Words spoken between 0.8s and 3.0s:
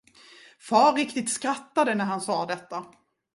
riktigt skrattade när han sade detta.